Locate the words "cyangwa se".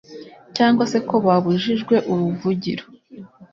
0.55-0.97